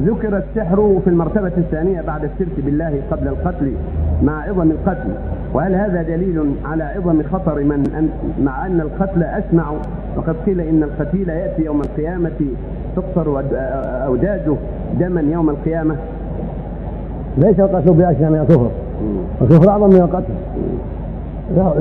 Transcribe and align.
ذكر 0.00 0.36
السحر 0.36 1.00
في 1.04 1.10
المرتبة 1.10 1.52
الثانية 1.58 2.00
بعد 2.00 2.24
الشرك 2.24 2.64
بالله 2.64 3.00
قبل 3.10 3.28
القتل 3.28 3.72
مع 4.22 4.42
عظم 4.42 4.70
القتل. 4.70 5.08
وهل 5.54 5.74
هذا 5.74 6.02
دليل 6.02 6.54
على 6.64 6.84
عظم 6.84 7.22
خطر 7.32 7.54
من 7.64 7.92
أن 7.98 8.08
مع 8.44 8.66
أن 8.66 8.80
القتل 8.80 9.22
أسمع؟ 9.22 9.64
وقد 10.16 10.34
قيل 10.46 10.60
إن 10.60 10.82
القتيل 10.82 11.28
يأتي 11.28 11.64
يوم 11.64 11.80
القيامة 11.80 12.30
تقصر 12.96 13.42
أوداجه 14.06 14.54
دما 15.00 15.20
يوم 15.20 15.50
القيامة. 15.50 15.96
ليس 17.38 17.60
القتل 17.60 17.92
بأشنع 17.92 18.28
من 18.28 18.38
الكفر. 18.38 18.70
الكفر 19.42 19.70
أعظم 19.70 19.88
من 19.88 20.00
القتل. 20.00 20.34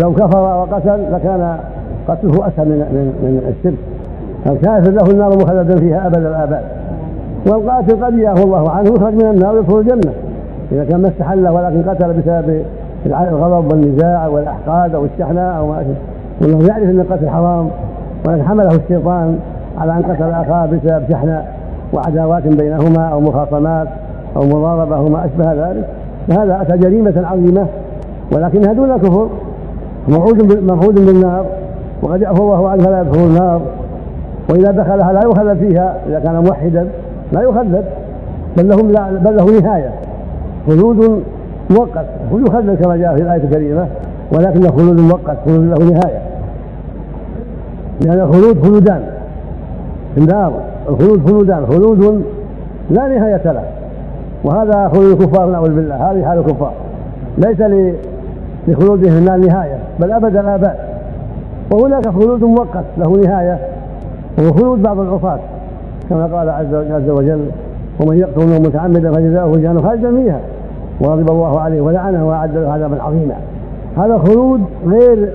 لو 0.04 0.14
كفر 0.14 0.38
وقتل 0.38 1.14
لكان 1.14 1.58
قتله 2.08 2.48
أسهل 2.48 2.66
من 2.66 2.78
من 2.78 3.14
من 3.24 3.56
الشرك. 3.58 3.78
الكافر 4.46 4.92
له 4.92 5.12
النار 5.12 5.38
مخلدا 5.38 5.76
فيها 5.76 6.08
أبد 6.08 6.18
الآباد. 6.18 6.64
والقاتل 7.48 8.06
قد 8.06 8.18
يعفو 8.18 8.44
الله 8.44 8.70
عنه 8.70 8.90
يخرج 8.90 9.14
من 9.14 9.26
النار 9.26 9.56
ويدخل 9.56 9.80
الجنة. 9.80 10.14
إذا 10.72 10.84
كان 10.84 11.02
ما 11.02 11.08
استحل 11.08 11.48
ولكن 11.48 11.90
قتل 11.90 12.14
بسبب 12.14 12.64
الغضب 13.06 13.72
والنزاع 13.72 14.28
والأحقاد 14.28 14.96
أو 14.96 15.06
الشحنة 15.06 15.42
أو 15.42 15.68
ما 15.68 15.84
وأنه 16.42 16.68
يعرف 16.68 16.84
أن 16.84 17.00
القتل 17.00 17.30
حرام 17.30 17.70
ولكن 18.28 18.44
حمله 18.44 18.76
الشيطان 18.76 19.40
على 19.78 19.94
أن 19.94 20.02
قتل 20.02 20.32
أخاه 20.32 20.66
بسبب 20.66 21.04
شحنة 21.12 21.44
وعداوات 21.94 22.48
بينهما 22.48 23.08
أو 23.08 23.22
مخاصمات 23.22 23.88
أو 24.36 24.42
مضاربة 24.42 24.96
أو 24.96 25.10
ما 25.10 25.26
أشبه 25.26 25.54
ذلك. 25.54 25.86
فهذا 26.28 26.62
أتى 26.62 26.78
جريمة 26.78 27.14
عظيمة 27.32 27.68
ولكنها 28.32 28.74
دون 28.74 28.98
كفر. 28.98 29.28
موعود 30.08 31.06
بالنار. 31.06 31.46
وقد 32.04 32.22
يعفو 32.22 32.44
الله 32.44 32.70
عنه 32.70 32.84
فلا 32.84 33.02
يدخل 33.02 33.20
النار. 33.20 33.62
وإذا 34.50 34.72
دخلها 34.72 35.14
لا 35.14 35.20
يخلد 35.20 35.58
فيها 35.58 35.96
إذا 36.08 36.20
كان 36.20 36.44
موحدا. 36.44 36.88
لا 37.32 37.42
يخلد 37.42 37.86
بل 38.58 38.70
له 38.70 38.76
بل 39.20 39.38
له 39.38 39.60
نهاية. 39.62 39.92
خلود 40.68 41.24
مؤقت. 41.70 42.06
يخلد 42.32 42.84
كما 42.84 42.98
جاء 42.98 43.16
في 43.16 43.22
الآية 43.22 43.44
الكريمة 43.44 43.88
ولكن 44.32 44.72
خلود 44.72 45.00
مؤقت 45.00 45.38
خلود 45.46 45.66
له 45.66 45.86
نهاية. 45.86 46.22
لأن 48.02 48.20
الخلود 48.20 48.64
خلودان. 48.64 49.04
النار 50.18 50.54
الخلود 50.90 51.30
خلودان. 51.30 51.66
خلود 51.66 52.24
لا 52.90 53.08
نهاية 53.08 53.42
له. 53.46 53.64
وهذا 54.44 54.90
خلود 54.94 55.22
الكفار 55.22 55.50
نعوذ 55.50 55.76
بالله. 55.76 55.96
هذه 55.96 56.26
حال 56.26 56.38
الكفار. 56.38 56.74
ليس 57.38 57.62
لخلودهم 58.68 59.18
النار 59.18 59.38
نهاية 59.38 59.78
بل 60.00 60.12
أبد 60.12 60.38
الآباد 60.38 60.76
وهناك 61.72 62.10
خلود 62.10 62.44
مؤقت 62.44 62.86
له 62.98 63.18
نهاية. 63.18 63.60
وهو 64.38 64.54
خلود 64.54 64.82
بعض 64.82 65.00
العصاة. 65.00 65.40
كما 66.12 66.38
قال 66.38 66.50
عز 66.92 67.10
وجل 67.10 67.42
ومن 68.00 68.18
يقتل 68.18 68.48
منهم 68.48 68.62
متعمدا 68.62 69.12
فجزاؤه 69.12 69.58
جهنم. 69.58 69.82
خالدا 69.82 70.16
فيها 70.16 70.40
وغضب 71.02 71.32
الله 71.32 71.60
عليه 71.60 71.82
ولعنه 71.82 72.28
وأعد 72.28 72.58
له 72.58 72.72
عذابا 72.72 73.02
عظيما. 73.04 73.36
هذا 73.98 74.18
خلود 74.18 74.62
غير 74.88 75.30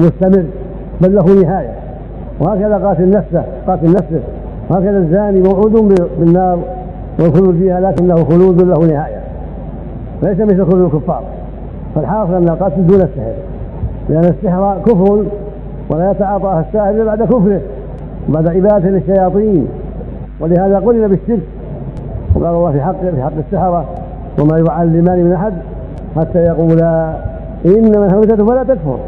مستمر 0.00 0.44
بل 1.00 1.14
له 1.14 1.24
نهاية. 1.42 1.72
وهكذا 2.40 2.86
قاتل 2.86 3.10
نفسه 3.10 3.42
قاتل 3.66 3.90
نفسه. 3.90 4.20
وهكذا 4.70 4.98
الزاني 4.98 5.40
موعود 5.40 5.72
بالنار 6.20 6.58
والخلود 7.20 7.56
فيها 7.56 7.80
لكنه 7.80 8.24
خلود 8.24 8.62
له 8.62 8.86
نهاية. 8.86 9.20
ليس 10.22 10.40
مثل 10.40 10.66
خلود 10.70 10.94
الكفار. 10.94 11.22
فالحاصل 11.94 12.34
أن 12.34 12.48
القتل 12.48 12.86
دون 12.86 13.00
السحر. 13.00 13.34
لأن 14.08 14.24
السحر 14.24 14.78
كفر 14.86 15.24
ولا 15.90 16.10
يتعاطاه 16.10 16.60
الساحر 16.60 16.90
إلا 16.90 17.04
بعد 17.04 17.22
كفره. 17.22 17.60
وبعد 18.28 18.48
عبادة 18.48 18.90
للشياطين. 18.90 19.66
ولهذا 20.40 20.78
قلنا 20.78 21.06
بالشرك. 21.06 21.42
وقال 22.34 22.54
الله 22.54 22.72
في 22.72 22.82
حق 22.82 23.00
في 23.00 23.22
حق 23.22 23.32
السحرة 23.46 23.84
وما 24.40 24.58
يعلمان 24.58 25.24
من 25.24 25.32
أحد 25.32 25.52
حتى 26.16 26.38
يقولا 26.38 27.16
إنما 27.66 28.06
الهمزة 28.06 28.46
فلا 28.46 28.62
تكفر. 28.62 28.98